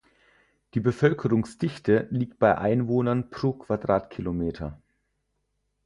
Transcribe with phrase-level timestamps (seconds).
[0.73, 4.81] Die Bevölkerungsdichte liegt bei Einwohnern pro Quadratkilometer.